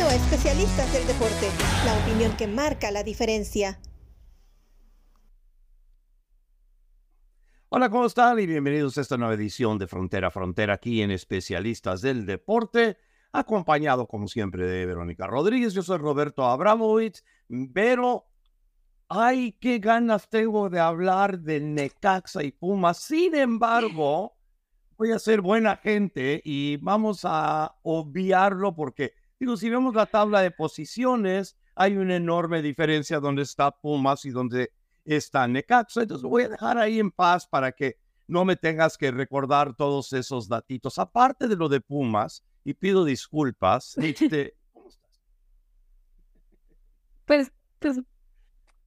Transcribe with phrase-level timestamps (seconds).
[0.00, 1.50] A Especialistas del Deporte,
[1.84, 3.80] la opinión que marca la diferencia.
[7.68, 8.38] Hola, ¿cómo están?
[8.38, 12.96] Y bienvenidos a esta nueva edición de Frontera a Frontera aquí en Especialistas del Deporte,
[13.32, 15.74] acompañado como siempre de Verónica Rodríguez.
[15.74, 17.24] Yo soy Roberto Abramovich,
[17.74, 18.28] pero
[19.08, 22.98] ay, qué ganas tengo de hablar de Necaxa y Pumas.
[22.98, 24.36] Sin embargo,
[24.96, 30.40] voy a ser buena gente y vamos a obviarlo porque, digo, si vemos la tabla
[30.40, 34.72] de posiciones, hay una enorme diferencia donde está Pumas y donde
[35.04, 36.02] está Necaxa.
[36.02, 37.96] Entonces voy a dejar ahí en paz para que
[38.26, 40.98] no me tengas que recordar todos esos datitos.
[40.98, 45.20] Aparte de lo de Pumas, y pido disculpas, este, ¿cómo estás?
[47.24, 48.00] Pues, pues,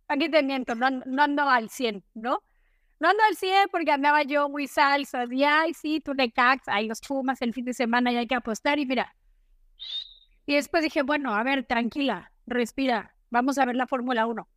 [0.07, 2.43] aquí te miento, no, no ando al 100, ¿no?
[2.99, 6.87] No ando al 100 porque andaba yo muy salsa, y ay, sí, tú Necaxa, hay
[6.87, 9.15] los Pumas el fin de semana y hay que apostar, y mira.
[10.52, 14.49] Y después dije, bueno, a ver, tranquila, respira, vamos a ver la Fórmula 1.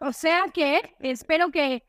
[0.00, 1.84] O sea que espero que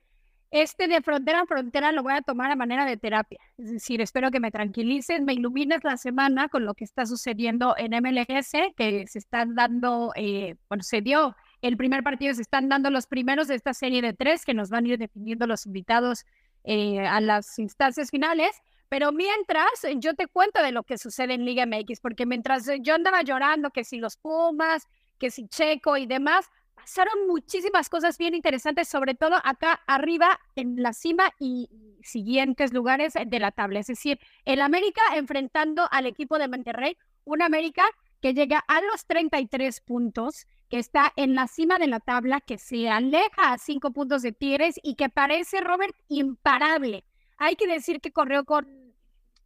[0.51, 3.39] este de frontera a frontera lo voy a tomar a manera de terapia.
[3.57, 7.73] Es decir, espero que me tranquilices, me ilumines la semana con lo que está sucediendo
[7.75, 12.69] en MLS, que se están dando, eh, bueno, se dio el primer partido, se están
[12.69, 15.65] dando los primeros de esta serie de tres que nos van a ir definiendo los
[15.65, 16.27] invitados
[16.63, 18.61] eh, a las instancias finales.
[18.89, 22.95] Pero mientras, yo te cuento de lo que sucede en Liga MX, porque mientras yo
[22.95, 24.87] andaba llorando que si los Pumas,
[25.19, 30.81] que si Checo y demás, pasaron muchísimas cosas bien interesantes, sobre todo acá arriba en
[30.81, 31.69] la cima y
[32.01, 33.79] siguientes lugares de la tabla.
[33.79, 37.83] Es decir, el América enfrentando al equipo de Monterrey, un América
[38.21, 42.57] que llega a los 33 puntos, que está en la cima de la tabla, que
[42.57, 47.03] se aleja a cinco puntos de Tigres y que parece, Robert, imparable.
[47.37, 48.78] Hay que decir que corrió con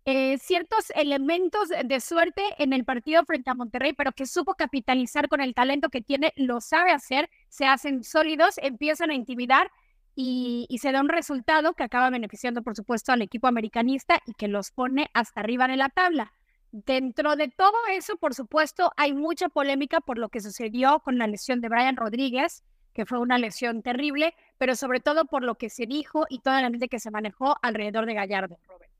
[0.05, 5.29] eh, ciertos elementos de suerte en el partido frente a Monterrey, pero que supo capitalizar
[5.29, 9.71] con el talento que tiene, lo sabe hacer, se hacen sólidos, empiezan a intimidar
[10.15, 14.47] y, se da un resultado que acaba beneficiando, por supuesto, al equipo americanista y que
[14.47, 16.33] los pone hasta arriba en la tabla.
[16.71, 21.27] Dentro de todo eso, por supuesto, hay mucha polémica por lo que sucedió con la
[21.27, 22.63] lesión de Brian Rodríguez,
[22.93, 26.61] que fue una lesión terrible, pero sobre todo por lo que se dijo y toda
[26.61, 28.92] la mente que se manejó alrededor de Gallardo, Robert.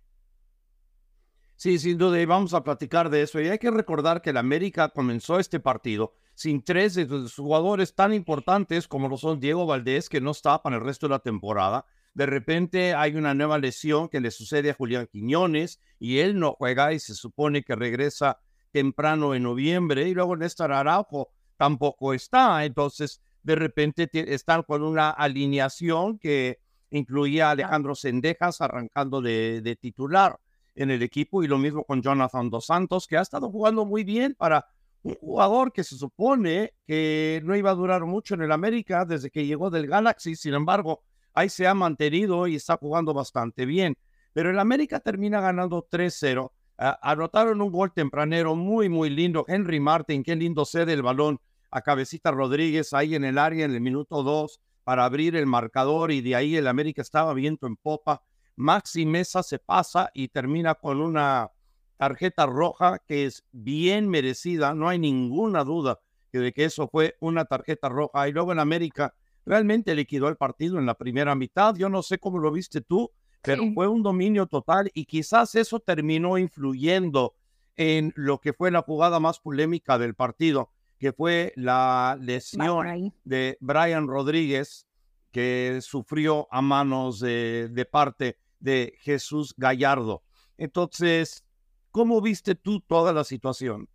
[1.63, 3.39] Sí, sin duda, y vamos a platicar de eso.
[3.39, 7.95] Y hay que recordar que el América comenzó este partido sin tres de sus jugadores
[7.95, 11.19] tan importantes como lo son Diego Valdés, que no está para el resto de la
[11.19, 11.85] temporada.
[12.13, 16.51] De repente hay una nueva lesión que le sucede a Julián Quiñones y él no
[16.51, 18.39] juega y se supone que regresa
[18.73, 20.09] temprano en noviembre.
[20.09, 22.65] Y luego Néstor Araujo tampoco está.
[22.65, 26.59] Entonces, de repente están con una alineación que
[26.89, 30.37] incluía a Alejandro Sendejas arrancando de, de titular
[30.75, 34.03] en el equipo y lo mismo con Jonathan Dos Santos, que ha estado jugando muy
[34.03, 34.67] bien para
[35.03, 39.29] un jugador que se supone que no iba a durar mucho en el América desde
[39.29, 41.03] que llegó del Galaxy, sin embargo,
[41.33, 43.97] ahí se ha mantenido y está jugando bastante bien.
[44.31, 46.51] Pero el América termina ganando 3-0.
[46.77, 49.45] anotaron un gol tempranero muy, muy lindo.
[49.47, 53.73] Henry Martin, qué lindo cede el balón a Cabecita Rodríguez ahí en el área en
[53.73, 57.75] el minuto 2 para abrir el marcador y de ahí el América estaba viento en
[57.75, 58.23] popa
[58.55, 61.51] Maxi Mesa se pasa y termina con una
[61.97, 65.99] tarjeta roja que es bien merecida, no hay ninguna duda
[66.39, 68.27] de que eso fue una tarjeta roja.
[68.27, 69.13] Y luego en América
[69.45, 71.75] realmente liquidó el partido en la primera mitad.
[71.75, 73.11] Yo no sé cómo lo viste tú,
[73.41, 77.35] pero fue un dominio total y quizás eso terminó influyendo
[77.75, 83.57] en lo que fue la jugada más polémica del partido, que fue la lesión de
[83.59, 84.87] Brian Rodríguez
[85.31, 90.23] que sufrió a manos de, de parte de Jesús Gallardo.
[90.57, 91.43] Entonces,
[91.91, 93.89] ¿cómo viste tú toda la situación?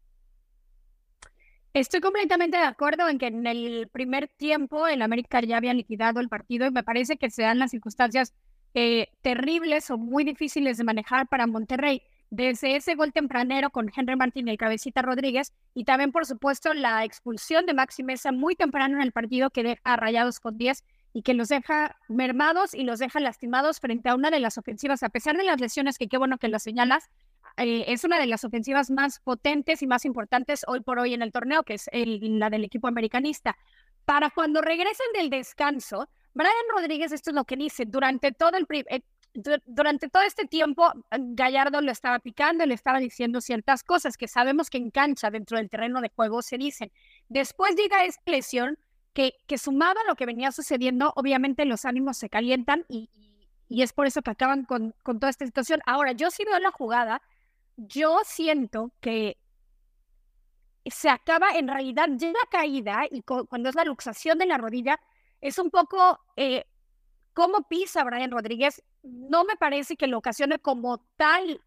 [1.73, 6.21] Estoy completamente de acuerdo en que en el primer tiempo el América ya había liquidado
[6.21, 8.35] el partido y me parece que se dan las circunstancias
[8.75, 12.03] eh, terribles o muy difíciles de manejar para Monterrey.
[12.31, 16.75] Desde ese gol tempranero con Henry Martín y el Cabecita Rodríguez y también, por supuesto,
[16.75, 20.85] la expulsión de Maxi Mesa muy temprano en el partido que deja Rayados con 10
[21.13, 25.03] y que los deja mermados y los deja lastimados frente a una de las ofensivas,
[25.03, 27.09] a pesar de las lesiones, que qué bueno que lo señalas,
[27.57, 31.23] eh, es una de las ofensivas más potentes y más importantes hoy por hoy en
[31.23, 33.57] el torneo, que es la del equipo americanista.
[34.05, 38.67] Para cuando regresen del descanso, Brian Rodríguez, esto es lo que dice, durante todo el...
[38.71, 39.03] Eh,
[39.67, 44.69] durante todo este tiempo, Gallardo lo estaba picando, le estaba diciendo ciertas cosas que sabemos
[44.69, 46.91] que en cancha, dentro del terreno de juego, se dicen.
[47.29, 48.79] Después llega esta lesión,
[49.13, 49.57] que, que
[50.07, 53.11] lo que venía sucediendo, obviamente los ánimos se calientan y,
[53.69, 55.81] y, es por eso que acaban con, con, toda esta situación.
[55.87, 57.23] Ahora, yo sí veo la jugada,
[57.77, 59.37] yo siento que
[60.87, 64.99] se acaba en realidad ya la caída y cuando es la luxación de la rodilla,
[65.41, 66.65] es un poco eh,
[67.35, 68.83] cómo pisa Brian Rodríguez.
[69.03, 71.61] No me parece que lo ocasione como tal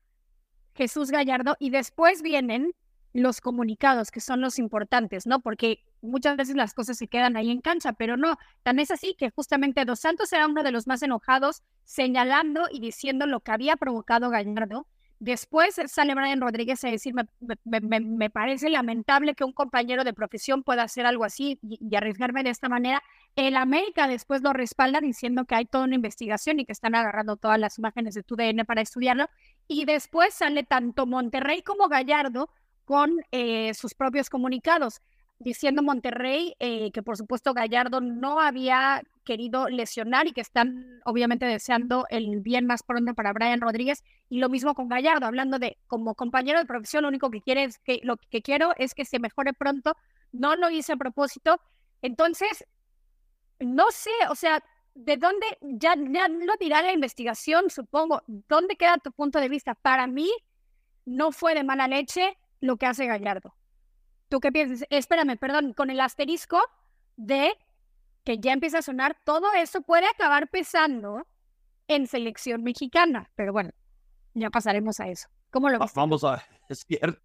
[0.73, 2.73] Jesús Gallardo y después vienen
[3.13, 5.41] los comunicados, que son los importantes, ¿no?
[5.41, 9.15] Porque muchas veces las cosas se quedan ahí en cancha, pero no, tan es así
[9.17, 13.51] que justamente Dos Santos era uno de los más enojados, señalando y diciendo lo que
[13.51, 14.87] había provocado Gallardo.
[15.21, 20.81] Después sale Brian Rodríguez a decir, me, parece lamentable que un compañero de profesión pueda
[20.81, 23.03] hacer algo así y, arriesgarme de esta manera.
[23.35, 27.35] El América después lo respalda diciendo que hay toda una investigación y que están agarrando
[27.35, 29.29] todas las imágenes de tu DN para estudiarlo.
[29.67, 32.49] Y después sale tanto Monterrey como Gallardo
[32.91, 34.99] con eh, sus propios comunicados
[35.39, 41.45] diciendo Monterrey eh, que por supuesto Gallardo no había querido lesionar y que están obviamente
[41.45, 45.77] deseando el bien más pronto para Brian Rodríguez y lo mismo con Gallardo, hablando de
[45.87, 49.05] como compañero de profesión lo único que quiere es que lo que quiero es que
[49.05, 49.95] se mejore pronto,
[50.33, 51.61] no lo hice a propósito,
[52.01, 52.65] entonces
[53.61, 54.61] no sé, o sea,
[54.95, 59.75] de dónde ya, ya lo dirá la investigación, supongo, ¿dónde queda tu punto de vista?
[59.75, 60.29] Para mí
[61.05, 63.53] no fue de mala leche lo que hace Gallardo
[64.31, 64.87] ¿Tú qué piensas?
[64.89, 66.57] Espérame, perdón, con el asterisco
[67.17, 67.51] de
[68.23, 71.27] que ya empieza a sonar, todo eso puede acabar pesando
[71.89, 73.29] en selección mexicana.
[73.35, 73.71] Pero bueno,
[74.33, 75.27] ya pasaremos a eso.
[75.49, 75.91] ¿Cómo lo ves?
[75.95, 77.21] Vamos a, es cierto,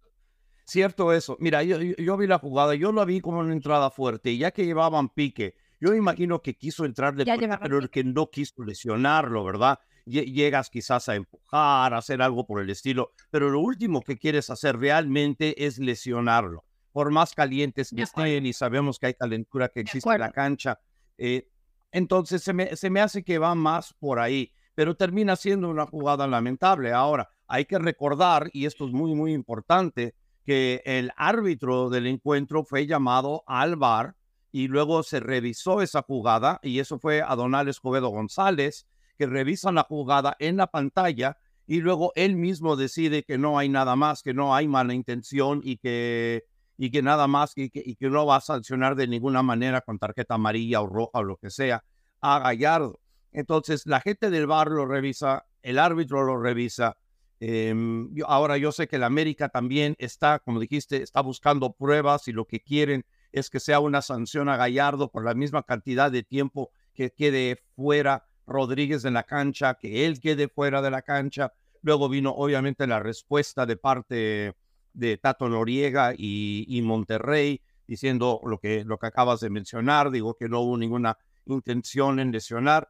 [0.65, 1.37] cierto eso.
[1.39, 4.51] Mira, yo, yo, vi la jugada, yo la vi como una entrada fuerte, y ya
[4.51, 9.45] que llevaban pique, yo imagino que quiso entrar de fuerte, pero que no quiso lesionarlo,
[9.45, 9.79] ¿verdad?
[10.07, 14.49] Llegas quizás a empujar, a hacer algo por el estilo, pero lo último que quieres
[14.49, 16.63] hacer realmente es lesionarlo
[16.93, 20.79] por más calientes que estén y sabemos que hay calentura que existe en la cancha.
[21.17, 21.47] Eh,
[21.91, 25.85] entonces se me, se me hace que va más por ahí, pero termina siendo una
[25.85, 26.93] jugada lamentable.
[26.93, 32.63] Ahora, hay que recordar, y esto es muy, muy importante, que el árbitro del encuentro
[32.63, 34.15] fue llamado al bar
[34.51, 38.87] y luego se revisó esa jugada y eso fue a Donald Escobedo González,
[39.17, 43.67] que revisa la jugada en la pantalla y luego él mismo decide que no hay
[43.67, 46.45] nada más, que no hay mala intención y que
[46.77, 49.81] y que nada más y que, y que no va a sancionar de ninguna manera
[49.81, 51.83] con tarjeta amarilla o roja o lo que sea
[52.21, 52.99] a Gallardo.
[53.31, 56.97] Entonces la gente del bar lo revisa, el árbitro lo revisa.
[57.39, 62.31] Em, ahora yo sé que la América también está, como dijiste, está buscando pruebas y
[62.31, 66.23] lo que quieren es que sea una sanción a Gallardo por la misma cantidad de
[66.23, 71.53] tiempo que quede fuera Rodríguez en la cancha, que él quede fuera de la cancha.
[71.81, 74.55] Luego vino obviamente la respuesta de parte
[74.93, 80.49] de Tato Noriega y, Monterrey, diciendo lo que, lo que acabas de mencionar, digo que
[80.49, 82.89] no hubo ninguna intención en lesionar.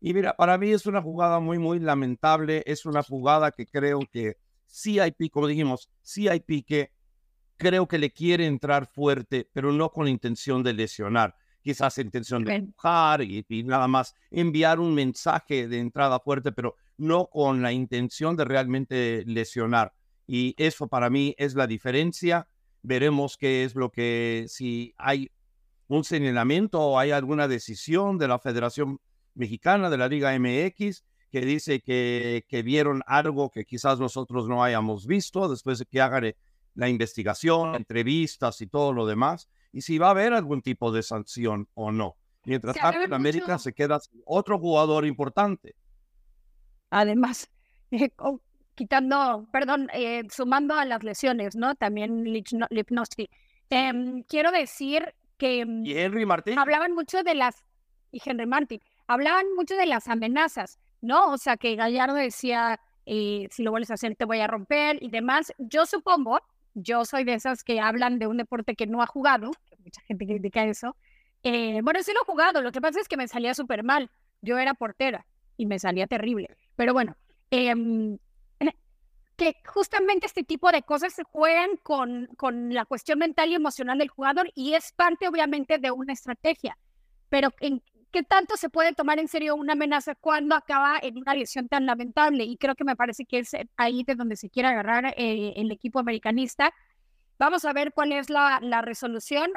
[0.00, 4.00] Y mira, para mí es una jugada muy, muy lamentable, es una jugada que creo
[4.10, 6.90] que sí hay pique, como dijimos, sí hay pique,
[7.58, 12.54] creo que le quiere entrar fuerte, pero no con intención de lesionar, quizás intención de
[12.54, 17.72] empujar y, y, nada más enviar un mensaje de entrada fuerte, pero no con la
[17.72, 19.92] intención de realmente lesionar.
[20.26, 22.48] Y eso para mí es la diferencia.
[22.82, 25.30] Veremos qué es lo que, si hay
[25.88, 29.00] un señalamiento o hay alguna decisión de la Federación
[29.34, 34.62] Mexicana de la Liga MX que dice que, que vieron algo que quizás nosotros no
[34.62, 36.34] hayamos visto después de que hagan
[36.74, 41.02] la investigación, entrevistas y todo lo demás, y si va a haber algún tipo de
[41.02, 42.16] sanción o no.
[42.44, 45.74] Mientras tanto, en América se queda otro jugador importante.
[46.90, 47.50] Además,
[47.90, 48.10] eh,
[48.74, 51.74] quitando, perdón, eh, sumando a las lesiones, ¿no?
[51.74, 53.28] También Lipnowski.
[53.68, 55.64] Em, quiero decir que...
[55.66, 56.58] Mm, y Henry Martín.
[56.58, 57.64] Hablaban mucho de las...
[58.10, 58.80] Y Henry Martín.
[59.06, 61.32] Hablaban mucho de las amenazas, ¿no?
[61.32, 64.98] O sea, que Gallardo decía, eh, si lo vuelves a hacer te voy a romper
[65.00, 65.52] y demás.
[65.58, 66.40] Yo supongo,
[66.74, 70.26] yo soy de esas que hablan de un deporte que no ha jugado, mucha gente
[70.26, 70.96] critica eso.
[71.42, 74.10] Eh, bueno, sí lo he jugado, lo que pasa es que me salía súper mal.
[74.42, 76.48] Yo era portera y me salía terrible.
[76.76, 77.16] Pero bueno,
[77.50, 77.74] eh,
[79.36, 83.98] que justamente este tipo de cosas se juegan con, con la cuestión mental y emocional
[83.98, 86.76] del jugador y es parte obviamente de una estrategia.
[87.28, 91.34] Pero ¿en qué tanto se puede tomar en serio una amenaza cuando acaba en una
[91.34, 92.44] lesión tan lamentable?
[92.44, 95.70] Y creo que me parece que es ahí de donde se quiere agarrar eh, el
[95.70, 96.72] equipo americanista.
[97.38, 99.50] Vamos a ver cuál es la, resolución.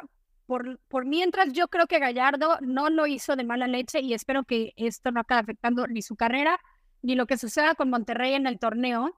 [0.45, 4.43] Por, por mientras, yo creo que Gallardo no lo hizo de mala leche y espero
[4.43, 6.59] que esto no acabe afectando ni su carrera
[7.03, 9.13] ni lo que suceda con Monterrey en el torneo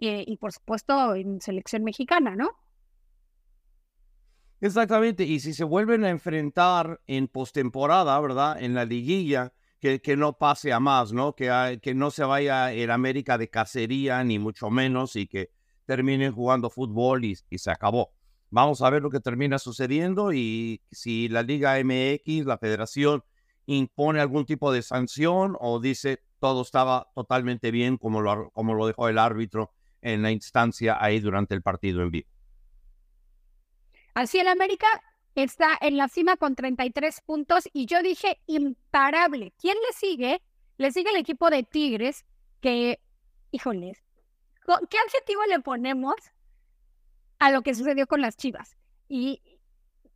[0.00, 2.50] eh, y por supuesto en selección mexicana, ¿no?
[4.60, 8.62] Exactamente, y si se vuelven a enfrentar en postemporada, ¿verdad?
[8.62, 11.34] En la liguilla, que, no pase a más, ¿no?
[11.34, 15.50] Que, que no se vaya el América de cacería, ni mucho menos, y que
[15.86, 18.12] terminen jugando fútbol y, y se acabó.
[18.50, 23.24] Vamos a ver lo que termina sucediendo y si la Liga MX, la federación,
[23.66, 28.86] impone algún tipo de sanción o dice todo estaba totalmente bien como lo, como lo
[28.86, 32.28] dejó el árbitro en la instancia ahí durante el partido en vivo.
[34.14, 34.86] Así el América
[35.34, 39.52] está en la cima con 33 puntos y yo dije imparable.
[39.58, 40.42] ¿Quién le sigue?
[40.78, 42.24] Le sigue el equipo de Tigres
[42.60, 43.00] que,
[43.50, 44.02] híjoles,
[44.88, 46.14] ¿qué adjetivo le ponemos
[47.38, 48.76] a lo que sucedió con las Chivas?
[49.08, 49.42] Y,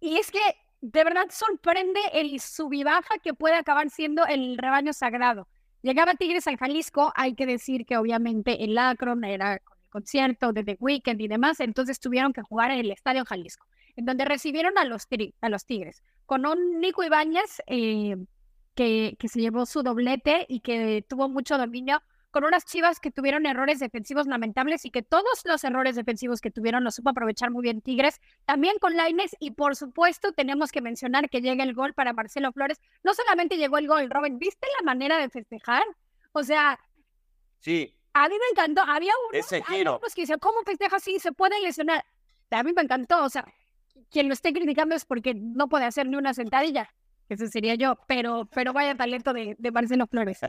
[0.00, 0.40] y es que
[0.80, 5.48] de verdad sorprende el subibaja que puede acabar siendo el rebaño sagrado.
[5.82, 10.52] Llegaba Tigres al Jalisco, hay que decir que obviamente el Akron era con el concierto
[10.52, 14.24] de The Weeknd y demás, entonces tuvieron que jugar en el Estadio Jalisco en donde
[14.24, 15.06] recibieron a los,
[15.40, 18.16] a los Tigres, con un Nico Ibáñez eh,
[18.74, 22.02] que, que se llevó su doblete y que tuvo mucho dominio,
[22.34, 26.50] con unas chivas que tuvieron errores defensivos lamentables y que todos los errores defensivos que
[26.50, 30.80] tuvieron los supo aprovechar muy bien Tigres, también con Laines y por supuesto tenemos que
[30.80, 32.80] mencionar que llega el gol para Marcelo Flores.
[33.04, 35.84] No solamente llegó el gol, Robin, ¿viste la manera de festejar?
[36.32, 36.80] O sea,
[37.60, 37.94] sí.
[38.14, 40.00] A mí me encantó, había unos, Ese giro.
[40.00, 41.20] que decían, ¿cómo festeja así?
[41.20, 42.04] Se puede lesionar.
[42.50, 43.44] A mí me encantó, o sea,
[44.10, 46.88] quien lo esté criticando es porque no puede hacer ni una sentadilla.
[47.28, 50.40] Ese sería yo, pero, pero vaya talento de, de Marcelo Flores.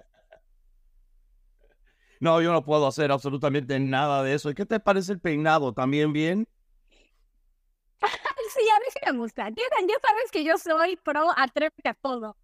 [2.21, 4.49] No, yo no puedo hacer absolutamente nada de eso.
[4.49, 5.73] ¿Y qué te parece el peinado?
[5.73, 6.47] ¿También bien?
[8.01, 9.49] sí, a mí sí me gusta.
[9.49, 9.63] Ya,
[10.01, 12.37] sabes que yo soy pro atrévete a todo.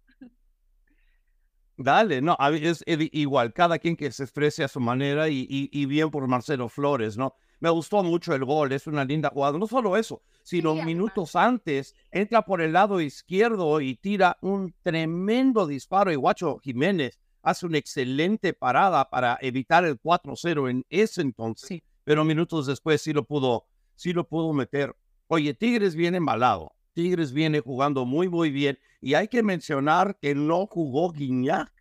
[1.78, 6.10] Dale, no, es igual, cada quien que se exprese a su manera y, y bien
[6.10, 7.34] por Marcelo Flores, ¿no?
[7.62, 9.56] Me gustó mucho el gol, es una linda jugada.
[9.56, 15.68] No solo eso, sino minutos antes entra por el lado izquierdo y tira un tremendo
[15.68, 16.10] disparo.
[16.10, 21.82] Y Guacho Jiménez hace una excelente parada para evitar el 4-0 en ese entonces.
[22.02, 24.96] Pero minutos después sí lo pudo, sí lo pudo meter.
[25.28, 26.72] Oye, Tigres viene embalado.
[26.94, 28.76] Tigres viene jugando muy, muy bien.
[29.00, 31.72] Y hay que mencionar que no jugó Guiñac.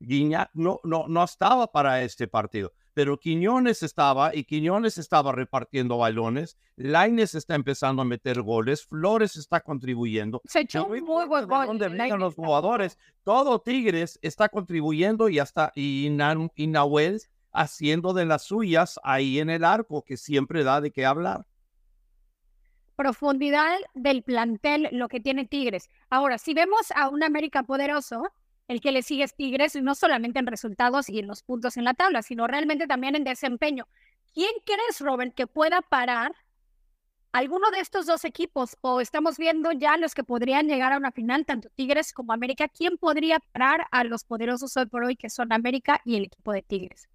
[0.00, 5.96] Guiñac no, no, no estaba para este partido pero Quiñones estaba y Quiñones estaba repartiendo
[5.96, 10.42] balones, Laines está empezando a meter goles, Flores está contribuyendo.
[10.44, 11.66] Se echó muy buen gol.
[11.66, 11.88] ¿Dónde
[12.18, 12.98] los jugadores?
[13.24, 19.64] Todo Tigres está contribuyendo y hasta y, Nahuel haciendo de las suyas ahí en el
[19.64, 21.46] arco, que siempre da de qué hablar.
[22.96, 25.88] Profundidad del plantel, lo que tiene Tigres.
[26.10, 28.30] Ahora, si vemos a un América poderoso,
[28.70, 31.82] el que le sigue es Tigres, no solamente en resultados y en los puntos en
[31.82, 33.88] la tabla, sino realmente también en desempeño.
[34.32, 36.36] ¿Quién crees, Robert, que pueda parar
[37.32, 38.76] alguno de estos dos equipos?
[38.80, 42.68] O estamos viendo ya los que podrían llegar a una final, tanto Tigres como América.
[42.68, 46.52] ¿Quién podría parar a los poderosos hoy por hoy, que son América y el equipo
[46.52, 47.08] de Tigres?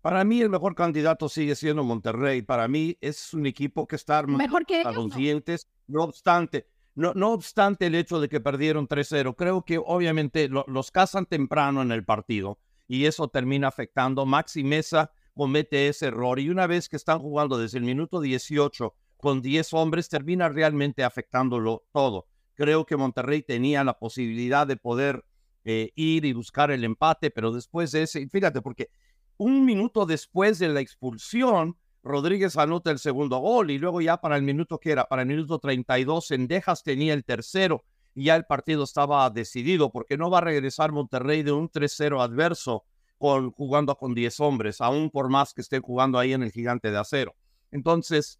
[0.00, 2.40] Para mí el mejor candidato sigue siendo Monterrey.
[2.40, 5.68] Para mí es un equipo que está mejor que a los dientes.
[5.86, 10.90] No obstante, no, no obstante el hecho de que perdieron 3-0, creo que obviamente los
[10.90, 14.26] cazan temprano en el partido y eso termina afectando.
[14.26, 18.94] Maxi Mesa comete ese error y una vez que están jugando desde el minuto 18
[19.16, 22.26] con 10 hombres, termina realmente afectándolo todo.
[22.54, 25.24] Creo que Monterrey tenía la posibilidad de poder
[25.64, 28.90] eh, ir y buscar el empate, pero después de ese, fíjate, porque
[29.36, 34.36] un minuto después de la expulsión, Rodríguez anota el segundo gol y luego ya para
[34.36, 37.82] el minuto que era, para el minuto 32, Sendejas tenía el tercero
[38.14, 42.22] y ya el partido estaba decidido porque no va a regresar Monterrey de un 3-0
[42.22, 42.84] adverso
[43.16, 46.90] con, jugando con 10 hombres, aún por más que estén jugando ahí en el gigante
[46.90, 47.34] de acero.
[47.70, 48.38] Entonces,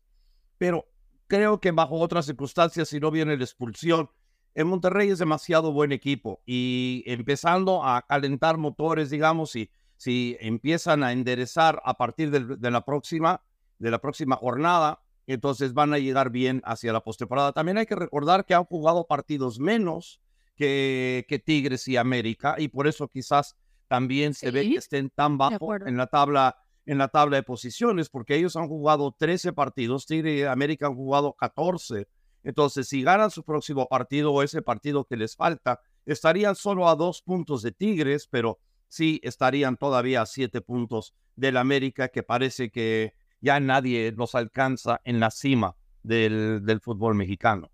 [0.58, 0.86] pero
[1.26, 4.10] creo que bajo otras circunstancias, si no viene la expulsión,
[4.54, 11.02] en Monterrey es demasiado buen equipo y empezando a calentar motores, digamos, y si empiezan
[11.02, 13.40] a enderezar a partir de la próxima,
[13.84, 17.52] de la próxima jornada, entonces van a llegar bien hacia la postemporada.
[17.52, 20.20] También hay que recordar que han jugado partidos menos
[20.56, 25.36] que, que Tigres y América y por eso quizás también se ve que estén tan
[25.36, 30.06] bajo en la tabla en la tabla de posiciones porque ellos han jugado 13 partidos,
[30.06, 32.08] Tigres y América han jugado 14.
[32.42, 36.94] Entonces, si ganan su próximo partido o ese partido que les falta, estarían solo a
[36.94, 42.70] dos puntos de Tigres, pero sí estarían todavía a siete puntos del América, que parece
[42.70, 43.14] que
[43.44, 47.70] ya nadie los alcanza en la cima del, del fútbol mexicano.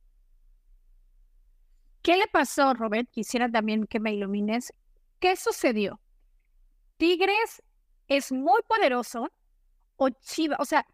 [2.03, 3.09] ¿Qué le pasó, Robert?
[3.11, 4.73] Quisiera también que me ilumines.
[5.21, 6.00] ¿Qué sucedió?
[6.97, 7.62] Tigres
[8.09, 9.31] es muy poderoso
[9.97, 10.85] o Chivas, o sea,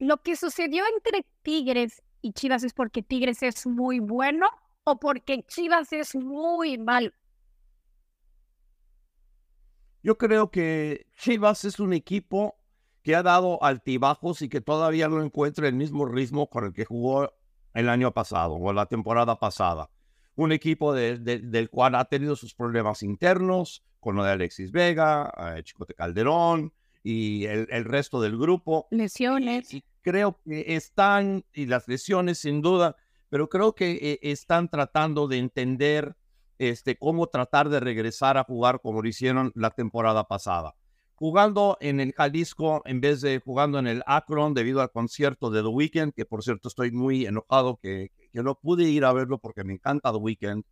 [0.00, 4.48] lo que sucedió entre Tigres y Chivas es porque Tigres es muy bueno
[4.82, 7.12] o porque Chivas es muy malo.
[10.02, 12.56] Yo creo que Chivas es un equipo
[13.02, 16.84] que ha dado altibajos y que todavía no encuentra el mismo ritmo con el que
[16.84, 17.32] jugó
[17.74, 19.90] el año pasado o la temporada pasada.
[20.34, 25.62] Un equipo del cual ha tenido sus problemas internos, con lo de Alexis Vega, eh,
[25.62, 26.72] Chicote Calderón
[27.04, 28.88] y el, resto del grupo.
[28.90, 29.72] Lesiones.
[29.72, 32.96] Y, creo que están, y las lesiones sin duda,
[33.28, 36.16] pero creo que eh, están tratando de entender
[36.58, 40.74] este, cómo tratar de regresar a jugar como lo hicieron la temporada pasada.
[41.22, 45.62] Jugando en el Jalisco en vez de jugando en el Akron debido al concierto de
[45.62, 49.38] The Weeknd, que por cierto estoy muy enojado que, que no pude ir a verlo
[49.38, 50.64] porque me encanta The Weeknd.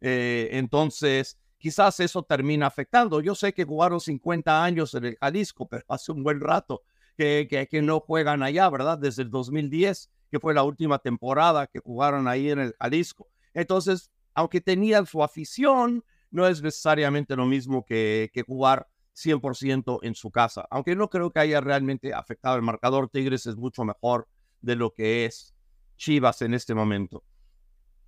[0.00, 3.20] Eh, entonces, quizás eso termina afectando.
[3.20, 6.84] Yo sé que jugaron 50 años en el Jalisco, pero hace un buen rato
[7.16, 8.98] que, que, no juegan allá, ¿verdad?
[8.98, 13.26] Desde el 2010, que fue la última temporada que jugaron ahí en el Jalisco.
[13.54, 20.14] Entonces, aunque tenían su afición, no es necesariamente lo mismo que, que jugar 100% en
[20.14, 20.66] su casa.
[20.70, 24.28] Aunque no creo que haya realmente afectado el marcador, Tigres es mucho mejor
[24.60, 25.54] de lo que es
[25.96, 27.24] Chivas en este momento.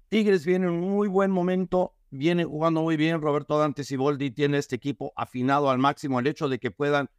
[0.09, 3.21] Tigres viene en un muy buen momento, viene jugando muy bien.
[3.21, 6.21] Roberto Dantes y Boldi tiene este equipo afinado al máximo.
[6.21, 7.11] El hecho de que puedan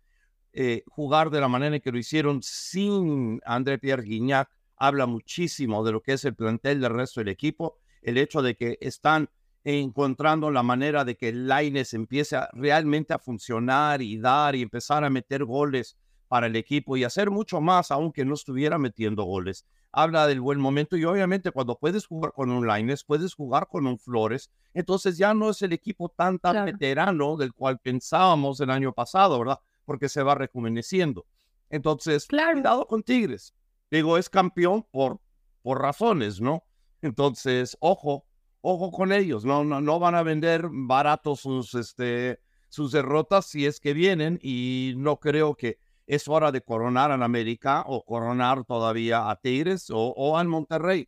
[0.53, 5.83] eh, jugar de la manera en que lo hicieron sin André Pierre Guignac habla muchísimo
[5.83, 7.77] de lo que es el plantel del resto del equipo.
[8.01, 9.29] El hecho de que están
[9.63, 15.03] encontrando la manera de que el Laines empiece realmente a funcionar y dar y empezar
[15.03, 15.97] a meter goles
[16.27, 20.59] para el equipo y hacer mucho más, aunque no estuviera metiendo goles habla del buen
[20.59, 25.17] momento y obviamente cuando puedes jugar con un Lines, puedes jugar con un Flores, entonces
[25.17, 29.59] ya no es el equipo tan tan veterano del cual pensábamos el año pasado, ¿verdad?
[29.85, 31.25] Porque se va rejuveneciendo.
[31.69, 32.53] Entonces, claro.
[32.53, 33.53] cuidado con Tigres.
[33.91, 35.19] Digo, es campeón por,
[35.61, 36.63] por razones, ¿no?
[37.01, 38.25] Entonces, ojo,
[38.61, 42.39] ojo con ellos, no, no, no van a vender baratos sus, este,
[42.69, 47.21] sus derrotas si es que vienen y no creo que es hora de coronar al
[47.21, 51.07] América o coronar todavía a Tigres o, al Monterrey.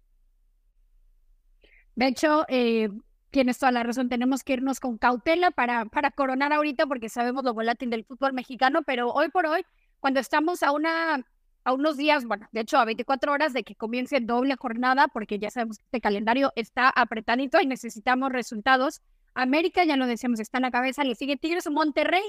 [1.96, 2.90] De hecho, eh,
[3.32, 7.44] tienes toda la razón, tenemos que irnos con cautela para, para coronar ahorita porque sabemos
[7.44, 9.66] lo volátil del fútbol mexicano, pero hoy por hoy,
[10.00, 11.26] cuando estamos a una
[11.64, 15.40] a unos días, bueno, de hecho a 24 horas de que comience doble jornada, porque
[15.40, 19.02] ya sabemos que este calendario está apretadito y necesitamos resultados.
[19.34, 22.24] América, ya lo decíamos, está en la cabeza, le sigue Tigres, Monterrey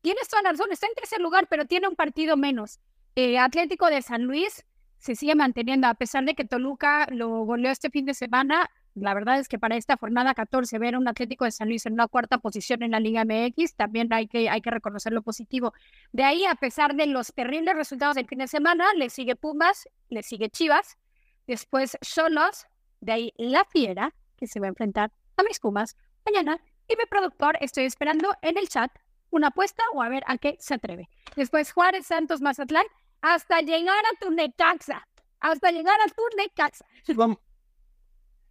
[0.00, 2.80] tienes toda la está en tercer lugar, pero tiene un partido menos.
[3.16, 4.64] Eh, Atlético de San Luis
[4.98, 8.70] se sigue manteniendo, a pesar de que Toluca lo goleó este fin de semana.
[8.94, 11.92] La verdad es que para esta jornada 14 ver un Atlético de San Luis en
[11.92, 15.72] una cuarta posición en la Liga MX también hay que, hay que reconocer lo positivo.
[16.12, 19.88] De ahí, a pesar de los terribles resultados del fin de semana, le sigue Pumas,
[20.08, 20.98] le sigue Chivas,
[21.46, 22.66] después Solos,
[23.00, 26.60] de ahí La Fiera, que se va a enfrentar a mis Pumas mañana.
[26.88, 28.90] Y mi productor, estoy esperando en el chat
[29.30, 31.08] una apuesta o a ver a qué se atreve.
[31.36, 32.84] Después Juárez, Santos, Mazatlán,
[33.22, 35.06] hasta llegar a tu Necaxa.
[35.38, 36.84] Hasta llegar a tu Necaxa.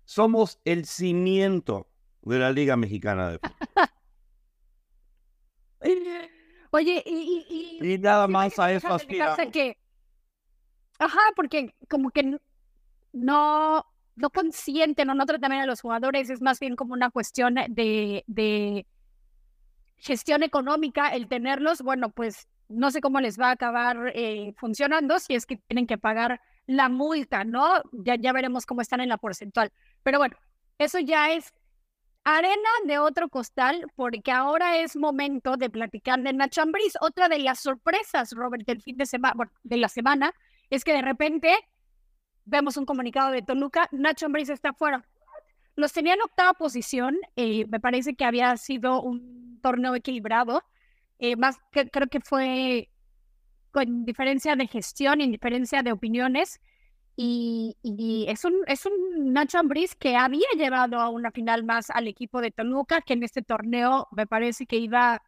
[0.09, 1.87] Somos el cimiento
[2.23, 3.67] de la Liga Mexicana de Fútbol.
[6.71, 9.37] Oye, y, y, nada más a eso aspira.
[9.53, 9.77] Que,
[10.97, 12.39] ajá, porque como que
[13.13, 17.53] no, no consienten o no tratan a los jugadores, es más bien como una cuestión
[17.69, 18.87] de, de
[19.97, 25.19] gestión económica, el tenerlos, bueno, pues no sé cómo les va a acabar eh, funcionando
[25.19, 27.81] si es que tienen que pagar la multa, ¿no?
[27.91, 29.71] Ya, ya veremos cómo están en la porcentual.
[30.03, 30.37] Pero bueno,
[30.77, 31.51] eso ya es
[32.23, 36.93] arena de otro costal, porque ahora es momento de platicar de Nacho Ambriz.
[37.01, 40.31] Otra de las sorpresas, Robert, del fin de semana, de la semana,
[40.69, 41.57] es que de repente
[42.45, 45.03] vemos un comunicado de Toluca, Nacho Ambriz está fuera.
[45.75, 50.63] Los tenía en octava posición, eh, me parece que había sido un torneo equilibrado,
[51.17, 52.89] eh, más que creo que fue
[53.71, 56.59] con diferencia de gestión y diferencia de opiniones.
[57.21, 57.75] Y,
[58.29, 62.39] es, un, es un Nacho Ambriz que había llevado a una final más al equipo
[62.39, 65.21] de Toluca, que en este torneo me parece que iba,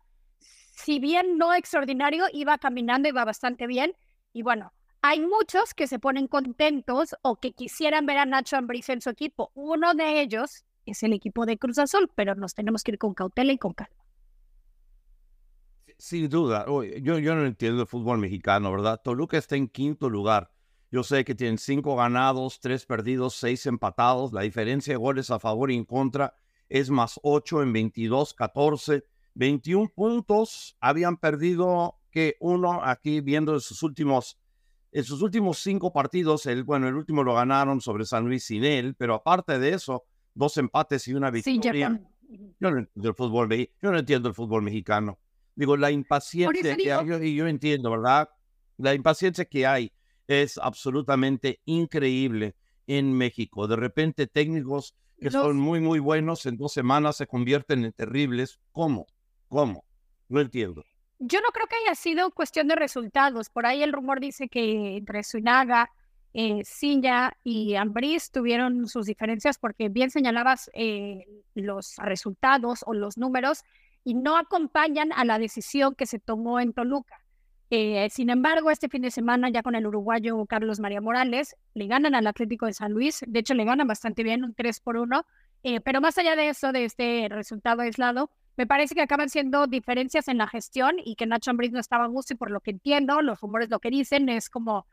[0.73, 3.93] si bien no extraordinario, iba caminando, iba bastante bien.
[4.31, 8.87] Y bueno, hay muchos que se ponen contentos o que quisieran ver a Nacho Ambriz
[8.87, 9.51] en su equipo.
[9.53, 13.13] Uno de ellos es el equipo de Cruz Azul, pero nos tenemos que ir con
[13.13, 14.00] cautela y con calma.
[16.01, 18.99] Sin duda, yo, yo no entiendo el fútbol mexicano, ¿verdad?
[19.03, 20.49] Toluca está en quinto lugar.
[20.89, 24.33] Yo sé que tienen cinco ganados, tres perdidos, seis empatados.
[24.33, 26.33] La diferencia de goles a favor y en contra
[26.69, 30.75] es más ocho en 22, 14, 21 puntos.
[30.79, 34.39] Habían perdido que uno aquí viendo en sus últimos,
[34.91, 36.47] en sus últimos cinco partidos.
[36.47, 40.03] El, bueno, el último lo ganaron sobre San Luis sin él, pero aparte de eso,
[40.33, 42.01] dos empates y una victoria.
[42.59, 45.19] yo, no entiendo el fútbol, yo no entiendo el fútbol mexicano.
[45.61, 48.27] Digo, la impaciencia que hay, y yo entiendo, ¿verdad?
[48.77, 49.93] La impaciencia que hay
[50.25, 52.55] es absolutamente increíble
[52.87, 53.67] en México.
[53.67, 58.59] De repente técnicos que son muy, muy buenos en dos semanas se convierten en terribles.
[58.71, 59.05] ¿Cómo?
[59.49, 59.85] ¿Cómo?
[60.29, 60.83] No entiendo.
[61.19, 63.51] Yo no creo que haya sido cuestión de resultados.
[63.51, 65.91] Por ahí el rumor dice que entre Suinaga,
[66.33, 66.63] eh,
[67.43, 73.63] y Ambris tuvieron sus diferencias porque bien señalabas eh, los resultados o los números
[74.03, 77.21] y no acompañan a la decisión que se tomó en Toluca.
[77.73, 81.87] Eh, sin embargo, este fin de semana ya con el uruguayo Carlos María Morales, le
[81.87, 84.97] ganan al Atlético de San Luis, de hecho le ganan bastante bien, un 3 por
[84.97, 85.25] 1,
[85.63, 89.67] eh, pero más allá de eso, de este resultado aislado, me parece que acaban siendo
[89.67, 92.59] diferencias en la gestión y que Nacho Ambriz no estaba a gusto y por lo
[92.59, 94.85] que entiendo, los rumores lo que dicen es como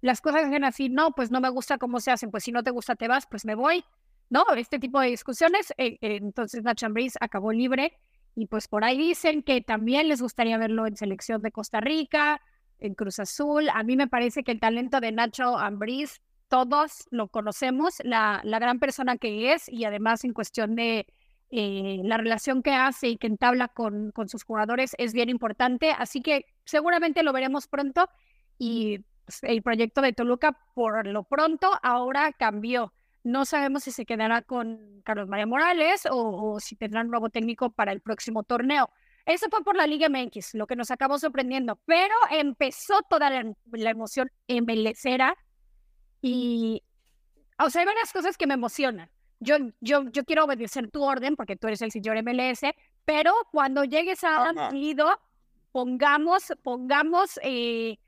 [0.00, 2.64] las cosas hacen así, no, pues no me gusta cómo se hacen, pues si no
[2.64, 3.84] te gusta te vas, pues me voy,
[4.28, 4.44] ¿no?
[4.56, 7.96] Este tipo de discusiones, eh, entonces Nacho Ambriz acabó libre
[8.34, 12.40] y pues por ahí dicen que también les gustaría verlo en selección de Costa Rica,
[12.78, 13.68] en Cruz Azul.
[13.72, 18.58] A mí me parece que el talento de Nacho Ambriz, todos lo conocemos, la, la
[18.58, 21.06] gran persona que es y además en cuestión de
[21.50, 25.92] eh, la relación que hace y que entabla con, con sus jugadores es bien importante.
[25.92, 28.08] Así que seguramente lo veremos pronto
[28.58, 32.92] y pues, el proyecto de Toluca por lo pronto ahora cambió.
[33.24, 37.70] No sabemos si se quedará con Carlos María Morales o, si tendrá un nuevo técnico
[37.70, 38.90] para el próximo torneo.
[39.24, 43.54] Eso fue por la Liga MX, lo que nos acabó sorprendiendo, pero empezó toda la,
[43.72, 45.34] la emoción embellecera
[46.20, 46.82] y,
[47.58, 49.10] o sea, hay varias cosas que me emocionan.
[49.40, 52.60] Yo, yo, yo quiero obedecer tu orden porque tú eres el señor MLS,
[53.06, 55.18] pero cuando llegues a Lido,
[55.72, 57.98] pongamos, pongamos eh,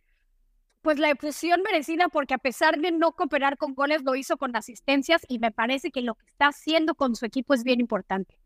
[0.86, 4.54] pues la efusión merecida porque a pesar de no cooperar con goles lo hizo con
[4.54, 8.38] asistencias y me parece que lo que está haciendo con su equipo es bien importante.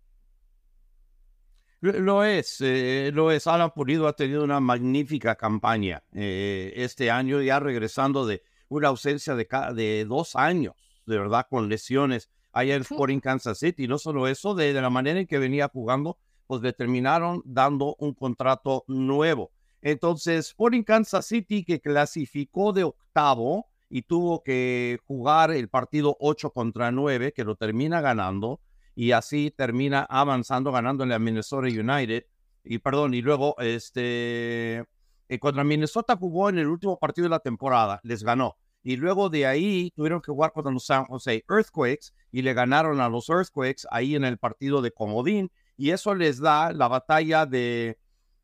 [1.83, 3.47] Lo es, eh, lo es.
[3.47, 9.35] Alan Pulido ha tenido una magnífica campaña eh, este año, ya regresando de una ausencia
[9.35, 10.73] de, de dos años,
[11.05, 13.87] de verdad, con lesiones allá en Sporting Kansas City.
[13.87, 17.97] No solo eso, de, de la manera en que venía jugando, pues le terminaron dando
[17.99, 19.53] un contrato nuevo.
[19.83, 26.51] Entonces, Sporting Kansas City, que clasificó de octavo y tuvo que jugar el partido 8
[26.51, 28.61] contra 9, que lo termina ganando,
[28.95, 32.27] y así termina avanzando, ganándole a Minnesota United.
[32.63, 34.85] Y perdón, y luego este
[35.31, 38.57] eh, contra Minnesota jugó en el último partido de la temporada, les ganó.
[38.83, 43.01] Y luego de ahí tuvieron que jugar contra los San Jose Earthquakes y le ganaron
[43.01, 45.51] a los Earthquakes ahí en el partido de Comodín.
[45.77, 47.97] Y eso les da la batalla de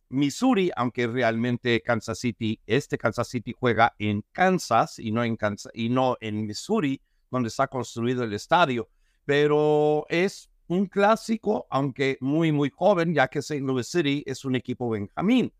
[0.08, 5.72] Missouri, aunque realmente Kansas City, este Kansas City juega en Kansas y no en, Kansas,
[5.74, 8.88] y no en Missouri, donde está construido el estadio,
[9.24, 13.60] pero es un clásico, aunque muy, muy joven, ya que St.
[13.60, 15.52] Louis City es un equipo Benjamín.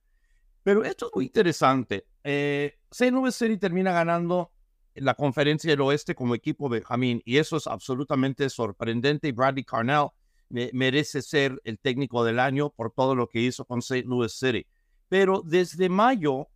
[0.62, 2.06] Pero esto es muy interesante.
[2.24, 3.12] Eh, St.
[3.12, 4.52] Louis City termina ganando
[4.94, 9.30] la conferencia del oeste como equipo Benjamín y eso es absolutamente sorprendente.
[9.30, 10.08] Bradley Carnell
[10.48, 14.04] merece ser el técnico del año por todo lo que hizo con St.
[14.06, 14.66] Louis City.
[15.08, 16.48] Pero desde mayo,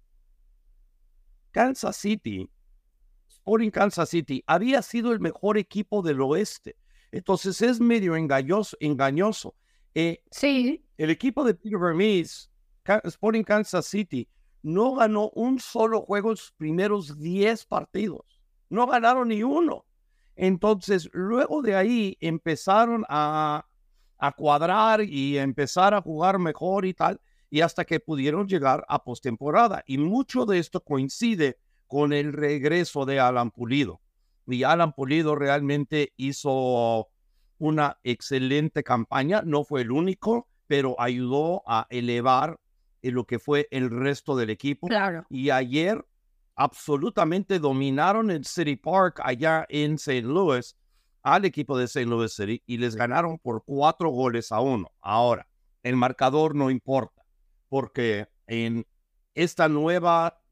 [1.51, 2.49] Kansas City,
[3.29, 6.77] Sporting Kansas City, había sido el mejor equipo del oeste.
[7.13, 8.77] Entonces es medio engañoso.
[8.81, 9.55] engañoso.
[9.95, 10.85] Eh, sí.
[10.97, 12.51] El equipo de Peter Vermees,
[13.05, 14.29] Sporting Kansas City,
[14.63, 18.23] no ganó un solo juego en sus primeros 10 partidos.
[18.69, 19.87] No ganaron ni uno.
[20.37, 23.67] Entonces, luego de ahí empezaron a
[24.21, 29.03] a cuadrar y empezar a jugar mejor y tal, y hasta que pudieron llegar a
[29.03, 29.83] postemporada.
[29.87, 34.01] Y mucho de esto coincide con el regreso de Alan Pulido.
[34.47, 37.09] Y Alan Pulido realmente hizo
[37.59, 42.61] una excelente campaña, no fue el único, pero ayudó a elevar
[43.03, 44.87] lo que fue el resto del equipo.
[44.87, 45.25] Claro.
[45.31, 46.05] Y ayer
[46.55, 50.23] absolutamente dominaron el City Park allá en St.
[50.23, 50.77] Louis
[51.23, 52.07] al equipo de St.
[52.07, 54.93] Louis City y les ganaron por cuatro goles a uno.
[55.01, 55.49] Ahora,
[55.83, 57.25] el marcador no importa,
[57.69, 58.87] porque en
[59.35, 60.43] esta nueva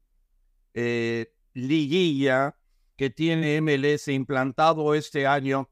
[0.73, 2.57] eh, liguilla
[2.95, 5.69] que tiene MLS implantado este año,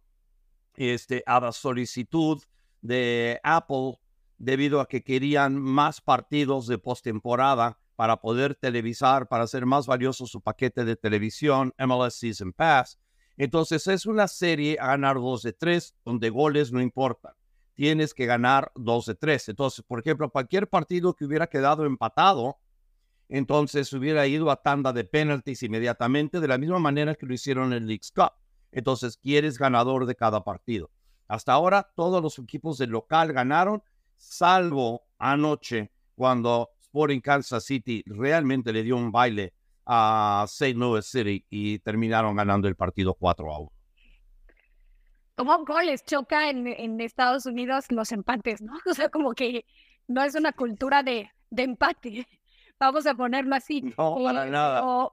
[0.76, 2.42] este, a la solicitud
[2.82, 4.00] de Apple,
[4.38, 10.28] debido a que querían más partidos de postemporada para poder televisar, para hacer más valioso
[10.28, 13.00] su paquete de televisión, MLS Season Pass,
[13.38, 17.34] entonces es una serie a ganar 2 de 3, donde goles no importan.
[17.76, 19.50] Tienes que ganar 2 de 3.
[19.50, 22.58] Entonces, por ejemplo, cualquier partido que hubiera quedado empatado,
[23.30, 27.68] entonces hubiera ido a tanda de penalties inmediatamente, de la misma manera que lo hicieron
[27.68, 28.32] en el League's Cup.
[28.72, 30.90] Entonces, quieres ganador de cada partido.
[31.28, 33.84] Hasta ahora, todos los equipos del local ganaron,
[34.16, 39.54] salvo anoche, cuando Sporting Kansas City realmente le dio un baile
[39.88, 40.74] a St.
[40.74, 43.72] Louis City y terminaron ganando el partido 4 a 1.
[45.36, 48.74] ¿Cómo les choca en, en, Estados Unidos los empates, no?
[48.86, 49.66] O sea, como que
[50.08, 52.28] no es una cultura de, de empate,
[52.80, 53.82] vamos a ponerlo así.
[53.98, 55.10] No, para nada.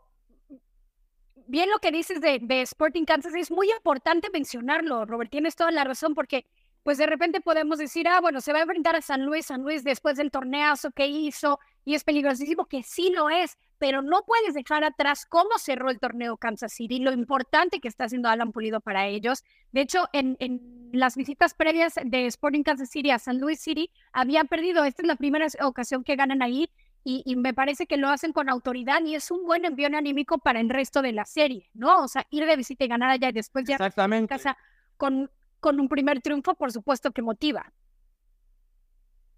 [1.46, 5.70] bien lo que dices de, de Sporting Kansas, es muy importante mencionarlo, Robert, tienes toda
[5.70, 6.46] la razón, porque
[6.82, 9.62] pues de repente podemos decir, ah, bueno, se va a enfrentar a San Luis, San
[9.62, 14.22] Luis después del torneazo que hizo y es peligrosísimo, que sí lo es, pero no
[14.26, 18.52] puedes dejar atrás cómo cerró el torneo Kansas City, lo importante que está haciendo Alan
[18.52, 19.44] Pulido para ellos.
[19.72, 23.90] De hecho, en, en las visitas previas de Sporting Kansas City a San Luis City,
[24.12, 26.70] habían perdido, esta es la primera ocasión que ganan ahí,
[27.06, 30.58] y, me parece que lo hacen con autoridad y es un buen envío anímico para
[30.60, 32.02] el resto de la serie, ¿no?
[32.02, 34.56] O sea, ir de visita y ganar allá y después ya en casa
[34.96, 37.70] con, con un primer triunfo, por supuesto que motiva.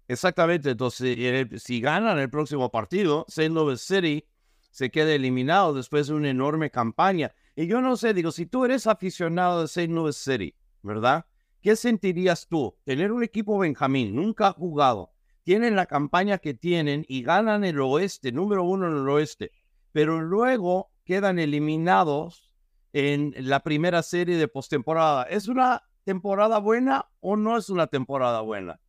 [0.07, 1.17] Exactamente, entonces
[1.61, 3.49] si ganan el próximo partido, St.
[3.49, 4.25] Louis City
[4.71, 7.33] se queda eliminado después de una enorme campaña.
[7.55, 9.87] Y yo no sé, digo, si tú eres aficionado de St.
[9.87, 11.25] Louis City, ¿verdad?
[11.61, 12.77] ¿Qué sentirías tú?
[12.85, 15.11] Tener un equipo Benjamín, nunca ha jugado,
[15.43, 19.51] tienen la campaña que tienen y ganan el oeste, número uno en el oeste,
[19.91, 22.53] pero luego quedan eliminados
[22.93, 25.23] en la primera serie de postemporada.
[25.23, 28.79] ¿Es una temporada buena o no es una temporada buena?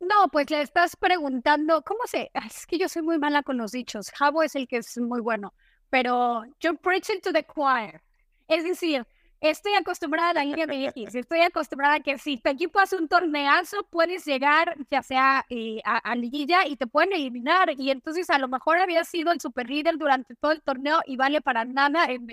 [0.00, 2.30] No, pues le estás preguntando, ¿cómo se?
[2.34, 4.10] Es que yo soy muy mala con los dichos.
[4.10, 5.52] Jabo es el que es muy bueno,
[5.90, 8.00] pero yo preaching to the choir.
[8.48, 9.06] Es decir,
[9.40, 13.08] estoy acostumbrada a la Liga MX, estoy acostumbrada a que si tu equipo hace un
[13.08, 17.70] torneazo, puedes llegar ya sea eh, a, a, liguilla y te pueden eliminar.
[17.78, 21.16] Y entonces a lo mejor había sido el super líder durante todo el torneo y
[21.16, 22.26] vale para nada en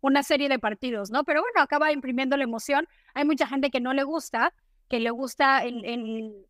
[0.00, 1.24] una serie de partidos, ¿no?
[1.24, 2.88] Pero bueno, acaba imprimiendo la emoción.
[3.14, 4.52] Hay mucha gente que no le gusta,
[4.88, 6.46] que le gusta el,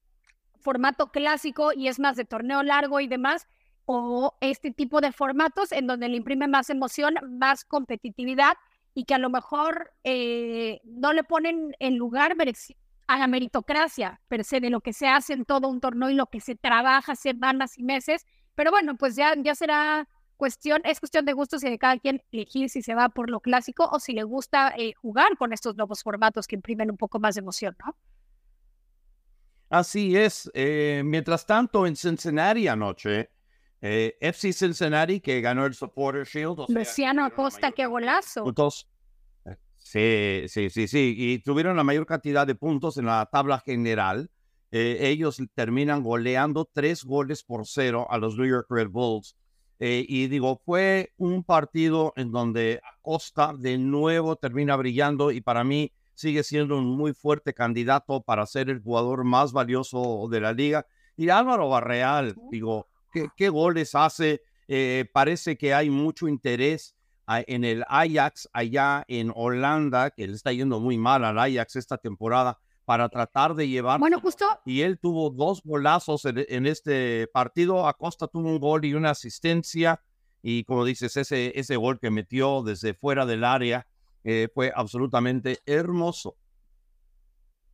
[0.60, 3.46] formato clásico y es más de torneo largo y demás,
[3.90, 8.58] o este tipo de formatos en donde le imprime más emoción, más competitividad
[8.92, 12.36] y que a lo mejor eh, no le ponen en lugar
[13.06, 16.14] a la meritocracia per se de lo que se hace en todo un torneo y
[16.14, 18.26] lo que se trabaja semanas y meses.
[18.54, 22.22] Pero bueno, pues ya, ya será cuestión, es cuestión de gustos y de cada quien
[22.30, 25.76] elegir si se va por lo clásico o si le gusta eh, jugar con estos
[25.76, 27.96] nuevos formatos que imprimen un poco más de emoción, ¿no?
[29.68, 30.50] Así es.
[30.54, 33.30] Eh, mientras tanto, en Cincinnati anoche,
[33.80, 36.66] eh, FC Cincinnati, que ganó el Supporter Shield.
[36.68, 38.44] Luciano Acosta, qué golazo.
[39.76, 41.14] Sí, sí, sí, sí.
[41.16, 44.30] Y tuvieron la mayor cantidad de puntos en la tabla general.
[44.70, 49.34] ellos terminan goleando tres goles por cero a los New York Red Bulls
[49.80, 55.62] eh, y digo, fue un partido en donde Acosta de nuevo termina brillando y para
[55.62, 60.52] mí sigue siendo un muy fuerte candidato para ser el jugador más valioso de la
[60.52, 60.84] liga.
[61.16, 62.88] Y Álvaro Barreal, digo,
[63.36, 64.42] ¿qué, goles hace?
[64.66, 66.96] Eh, parece que hay mucho interés
[67.28, 71.98] en el Ajax allá en Holanda, que le está yendo muy mal al Ajax esta
[71.98, 74.00] temporada para tratar de llevar.
[74.00, 74.44] Bueno, justo.
[74.64, 77.86] Y él tuvo dos golazos en, este partido.
[77.86, 80.02] Acosta tuvo un gol y una asistencia.
[80.42, 83.86] Y como dices, ese, ese gol que metió desde fuera del área
[84.30, 86.36] eh, fue absolutamente hermoso.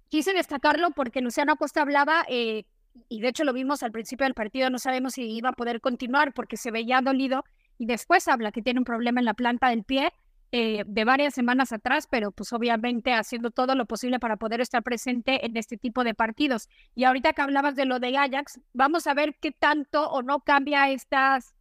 [0.08, 2.64] Quise destacarlo porque Luciano Acosta hablaba, eh,
[3.08, 5.80] y de hecho lo vimos al principio del partido, no sabemos si iba a poder
[5.80, 7.44] continuar porque se veía dolido.
[7.76, 10.12] Y después habla que tiene un problema en la planta del pie
[10.52, 14.84] eh, de varias semanas atrás, pero pues obviamente haciendo todo lo posible para poder estar
[14.84, 16.68] presente en este tipo de partidos.
[16.94, 20.38] Y ahorita que hablabas de lo de Ajax, vamos a ver qué tanto o no
[20.38, 21.56] cambia estas,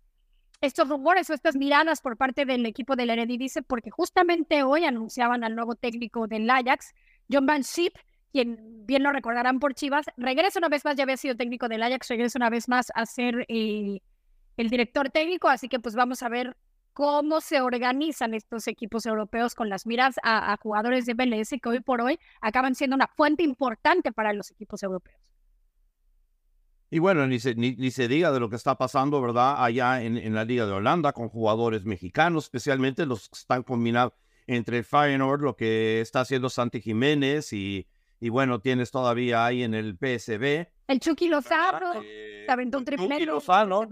[0.63, 5.43] estos rumores o estas miradas por parte del equipo del Eredivisie, porque justamente hoy anunciaban
[5.43, 6.93] al nuevo técnico del Ajax,
[7.30, 7.93] John Van Schip,
[8.32, 11.84] quien bien lo recordarán por Chivas, regresa una vez más, ya había sido técnico del
[11.84, 13.99] Ajax, regresa una vez más a ser eh,
[14.56, 16.56] el director técnico, así que pues vamos a ver
[16.93, 21.82] cómo se organizan estos equipos europeos con las miras a, jugadores de MLS que hoy
[21.82, 25.19] por hoy acaban siendo una fuente importante para los equipos europeos.
[26.93, 29.56] Y bueno, ni se, ni, se diga de lo que está pasando, ¿verdad?
[29.58, 34.13] Allá en, la Liga de Holanda con jugadores mexicanos, especialmente los que están combinados
[34.45, 37.88] entre Feyenoord, lo que está haciendo Santi Jiménez y,
[38.19, 40.67] y bueno, tienes todavía ahí en el PSB.
[40.86, 43.25] El Chucky Lozano, eh, aventó un triplete.
[43.25, 43.89] Lozano,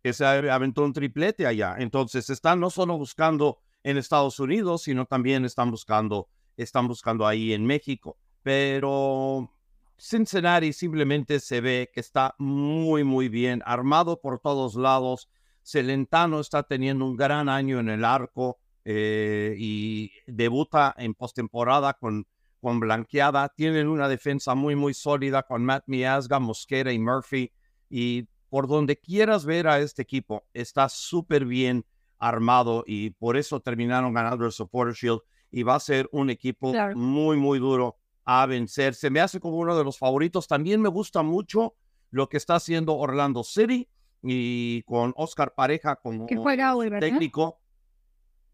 [0.00, 1.74] que se aventó un triplete allá.
[1.76, 7.52] Entonces están no solo buscando en Estados Unidos, sino también están buscando, están buscando ahí
[7.52, 8.16] en México.
[8.44, 9.55] Pero
[9.98, 15.28] Cincinnati simplemente se ve que está muy, muy bien, armado por todos lados.
[15.62, 22.26] Celentano está teniendo un gran año en el arco eh, y debuta en postemporada con,
[22.60, 23.48] con blanqueada.
[23.48, 27.50] Tienen una defensa muy, muy sólida con Matt Miazga, Mosquera y Murphy.
[27.88, 31.84] Y por donde quieras ver a este equipo, está súper bien
[32.18, 36.72] armado y por eso terminaron ganando el Supporter Shield y va a ser un equipo
[36.94, 37.96] muy, muy duro
[38.26, 38.94] a vencer.
[38.94, 40.46] Se me hace como uno de los favoritos.
[40.48, 41.74] También me gusta mucho
[42.10, 43.88] lo que está haciendo Orlando City
[44.22, 47.60] y con Oscar Pareja como técnico.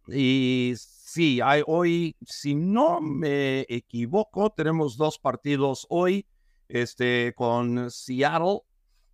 [0.09, 6.27] Y sí, hay hoy, si no me equivoco, tenemos dos partidos hoy,
[6.69, 8.61] este, con Seattle,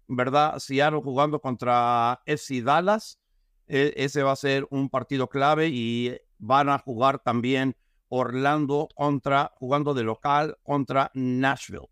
[0.08, 0.58] ¿verdad?
[0.58, 3.18] Seattle jugando contra FC Dallas.
[3.68, 7.76] E, ese va a ser un partido clave y van a jugar también
[8.08, 11.88] Orlando contra, jugando de local contra Nashville.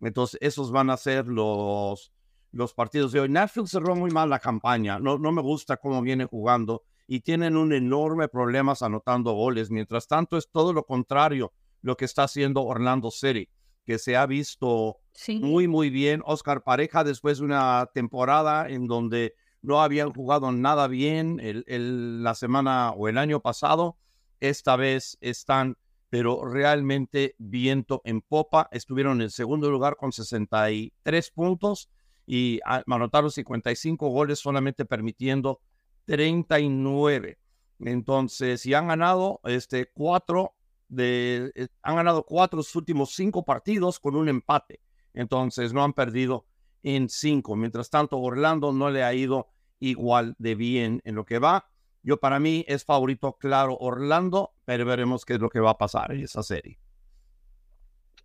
[0.00, 2.12] Entonces, esos van a ser los,
[2.52, 3.28] los partidos de hoy.
[3.28, 4.98] Nashville cerró muy mal la campaña.
[4.98, 9.70] No, no me gusta cómo viene jugando y tienen un enorme problemas anotando goles.
[9.70, 13.48] Mientras tanto, es todo lo contrario lo que está haciendo Orlando City,
[13.84, 14.98] que se ha visto
[15.40, 16.22] muy, muy bien.
[16.24, 22.34] Oscar Pareja, después de una temporada en donde no habían jugado nada bien el, la
[22.34, 23.96] semana o el año pasado,
[24.40, 25.76] esta vez están,
[26.10, 28.68] pero realmente viento en popa.
[28.72, 31.90] Estuvieron en segundo lugar con 63 puntos
[32.26, 35.60] y anotaron 55 goles solamente permitiendo
[36.04, 37.38] 39.
[37.80, 40.54] Entonces, y han ganado este, cuatro
[40.88, 44.80] de, eh, han ganado cuatro sus últimos cinco partidos con un empate.
[45.14, 46.46] Entonces, no han perdido
[46.82, 47.56] en cinco.
[47.56, 49.48] Mientras tanto, Orlando no le ha ido
[49.80, 51.70] igual de bien en lo que va.
[52.02, 55.78] Yo para mí es favorito claro Orlando, pero veremos qué es lo que va a
[55.78, 56.78] pasar en esa serie.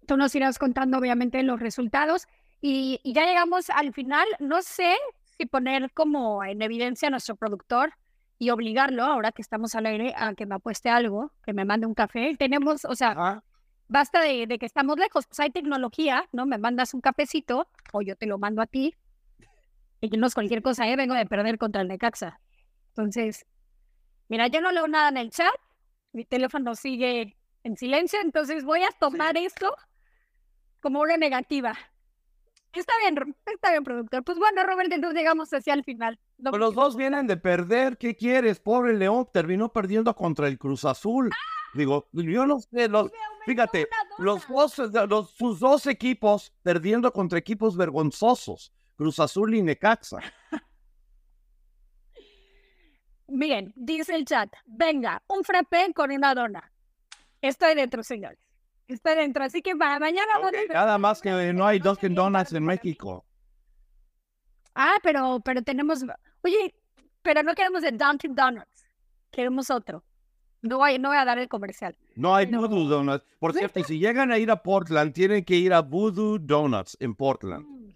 [0.07, 2.27] Tú nos irás contando obviamente los resultados
[2.61, 4.27] y, y ya llegamos al final.
[4.39, 4.95] No sé
[5.37, 7.93] y poner como en evidencia a nuestro productor
[8.39, 11.87] y obligarlo, ahora que estamos al aire, a que me apueste algo, que me mande
[11.87, 12.35] un café.
[12.37, 13.43] Tenemos, o sea,
[13.87, 16.45] basta de, que estamos lejos, pues hay tecnología, ¿no?
[16.45, 18.95] Me mandas un cafecito o yo te lo mando a ti.
[20.01, 20.95] Y no es cualquier cosa, ¿eh?
[20.95, 22.39] Vengo de perder contra el Necaxa.
[22.89, 23.45] Entonces,
[24.27, 25.53] mira, yo no leo nada en el chat,
[26.11, 29.75] mi teléfono sigue en silencio, entonces voy a tomar esto
[30.79, 31.77] como una negativa.
[32.73, 34.23] Está bien, está bien, productor.
[34.23, 36.19] Pues bueno, Robert, entonces llegamos hacia el final.
[36.41, 37.97] Pues los dos vienen de perder.
[37.97, 38.59] ¿Qué quieres?
[38.59, 41.29] Pobre León terminó perdiendo contra el Cruz Azul.
[41.75, 43.11] Digo, yo no sé, los,
[43.45, 50.19] fíjate, los dos, los, sus dos equipos perdiendo contra equipos vergonzosos, Cruz Azul y Necaxa.
[53.27, 56.71] Bien, dice el chat, venga, un frappé con una dona.
[57.41, 58.53] Estoy dentro, señores
[58.87, 59.43] está dentro.
[59.43, 60.33] Así que para mañana.
[60.69, 63.25] nada más que no hay Dunkin' Donuts en México.
[64.75, 66.03] Ah, pero, pero tenemos.
[66.41, 66.73] Oye,
[67.21, 68.85] pero no queremos el Dunkin' Donuts.
[69.31, 70.03] Queremos otro.
[70.61, 71.97] No voy, no voy a dar el comercial.
[72.15, 73.25] No hay Voodoo Donuts.
[73.37, 77.15] Por cierto, si llegan a ir a Portland, tienen que ir a Voodoo Donuts en
[77.15, 77.65] Portland.
[77.65, 77.93] Mm.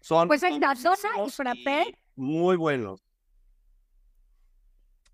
[0.00, 1.98] Son pues hay dona y frappé.
[2.14, 3.02] Muy buenos.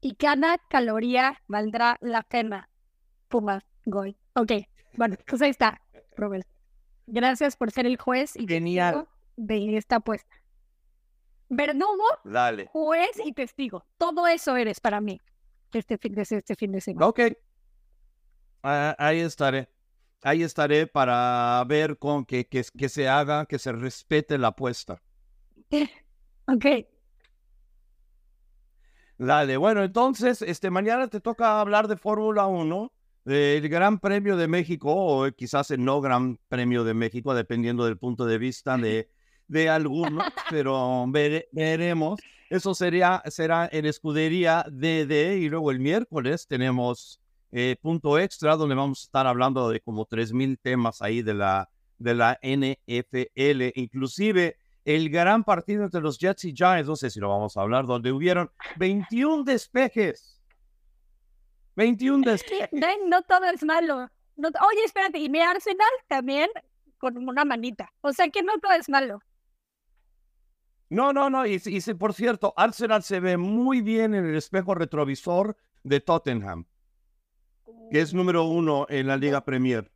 [0.07, 2.69] Y cada caloría valdrá la pena.
[3.27, 3.65] Puma.
[3.87, 4.17] Goy.
[4.35, 4.53] Ok,
[4.95, 5.81] bueno, pues ahí está,
[6.17, 6.47] Robert.
[7.09, 9.09] Gracias por ser el juez y Genial.
[9.37, 10.33] de esta apuesta.
[11.49, 12.67] Verdugo, Dale.
[12.67, 13.85] juez y testigo.
[13.99, 15.21] Todo eso eres para mí
[15.73, 17.09] este fin de, este fin de semana.
[17.09, 17.21] Ok.
[18.63, 19.69] Ah, ahí estaré.
[20.23, 25.03] Ahí estaré para ver con que, que, que se haga, que se respete la apuesta.
[26.47, 26.65] ok.
[29.19, 32.93] Dale, bueno, entonces, este, mañana te toca hablar de Fórmula 1
[33.27, 37.99] el Gran Premio de México, o quizás el no Gran Premio de México, dependiendo del
[37.99, 39.09] punto de vista de,
[39.49, 42.21] de algunos, pero veremos.
[42.49, 48.77] Eso sería, será en Escudería DD y luego el miércoles tenemos eh, punto extra donde
[48.77, 54.59] vamos a estar hablando de como 3.000 temas ahí de la, de la NFL, inclusive
[54.87, 57.87] el gran partido entre los Jets y Giants, no sé si lo vamos a hablar,
[57.87, 60.41] donde hubieron 21 despejes
[61.75, 62.25] 21
[62.71, 64.09] de No todo es malo.
[64.37, 66.49] oye, espérate, y mi Arsenal también
[66.99, 67.93] con una manita.
[68.01, 69.21] O sea que no todo es malo.
[70.89, 71.45] No, no, no.
[71.45, 76.65] Y, y por cierto, Arsenal se ve muy bien en el espejo retrovisor de Tottenham,
[77.91, 79.91] que es número uno en la Liga Premier.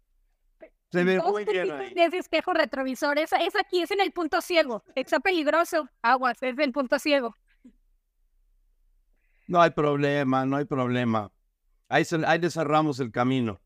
[0.90, 1.92] Se ve muy bien ahí.
[1.94, 4.82] Ese espejo retrovisor, es, es aquí, es en el punto ciego.
[4.94, 5.88] Está peligroso.
[6.02, 7.34] Aguas, es el punto ciego.
[9.46, 11.30] No hay problema, no hay problema.
[11.88, 12.04] Ahí,
[12.40, 13.60] le cerramos el camino.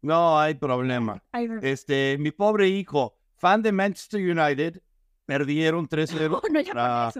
[0.00, 1.22] No hay problema.
[1.62, 4.80] Este, mi pobre hijo, fan de Manchester United,
[5.26, 7.12] perdieron 3-0 contra,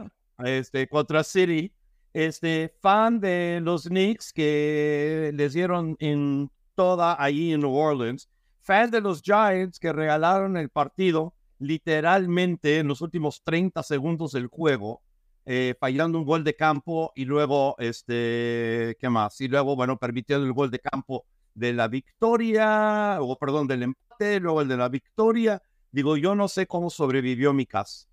[0.44, 1.72] este, contra City.
[2.14, 8.28] Este, fan de los Knicks que les dieron en toda allí en New Orleans.
[8.68, 14.48] Fan de los Giants que regalaron el partido literalmente en los últimos 30 segundos del
[14.48, 15.00] juego,
[15.46, 19.40] eh, fallando un gol de campo y luego, este, ¿qué más?
[19.40, 24.38] Y luego, bueno, permitiendo el gol de campo de la victoria, o perdón, del empate,
[24.38, 25.62] luego el de la victoria.
[25.90, 28.06] Digo, yo no sé cómo sobrevivió mi casa,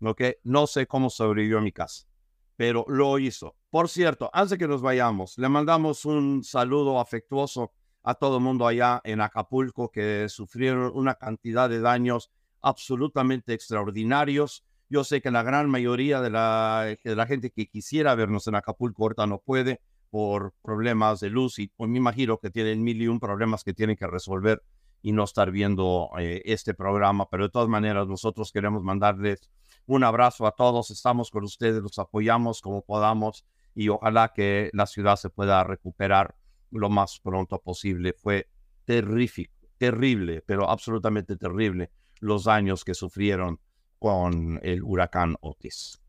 [0.00, 0.22] ¿ok?
[0.44, 2.06] No sé cómo sobrevivió mi casa,
[2.54, 3.56] pero lo hizo.
[3.68, 7.72] Por cierto, antes de que nos vayamos, le mandamos un saludo afectuoso
[8.02, 12.30] a todo mundo allá en Acapulco que sufrieron una cantidad de daños
[12.60, 14.64] absolutamente extraordinarios.
[14.88, 18.54] Yo sé que la gran mayoría de la, de la gente que quisiera vernos en
[18.54, 19.80] Acapulco ahorita no puede
[20.10, 23.74] por problemas de luz y pues me imagino que tienen mil y un problemas que
[23.74, 24.62] tienen que resolver
[25.02, 29.48] y no estar viendo eh, este programa, pero de todas maneras nosotros queremos mandarles
[29.86, 33.44] un abrazo a todos, estamos con ustedes, los apoyamos como podamos
[33.74, 36.34] y ojalá que la ciudad se pueda recuperar
[36.70, 38.12] lo más pronto posible.
[38.12, 38.48] Fue
[38.84, 41.90] terrífico, terrible, pero absolutamente terrible
[42.20, 43.60] los daños que sufrieron
[43.98, 46.00] con el huracán Otis.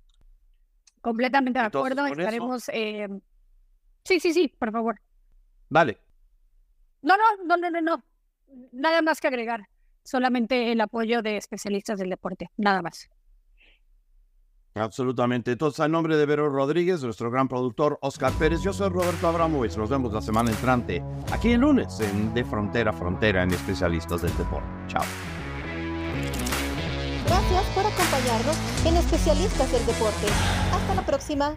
[1.01, 2.05] Completamente de acuerdo.
[2.05, 2.69] Estaremos.
[2.69, 3.07] Eh...
[4.03, 4.99] Sí, sí, sí, por favor.
[5.69, 5.97] Dale.
[7.01, 8.03] No, no, no, no, no, no.
[8.71, 9.69] Nada más que agregar.
[10.03, 12.49] Solamente el apoyo de especialistas del deporte.
[12.57, 13.09] Nada más.
[14.75, 15.51] Absolutamente.
[15.51, 19.75] Entonces, en nombre de Vero Rodríguez, nuestro gran productor Oscar Pérez, yo soy Roberto Abramovich.
[19.77, 24.21] Nos vemos la semana entrante, aquí el lunes, en De Frontera a Frontera, en Especialistas
[24.21, 24.67] del Deporte.
[24.87, 25.03] Chao.
[27.25, 30.27] Gracias por acompañarnos en Especialistas del Deporte.
[30.71, 31.55] Hasta la próxima.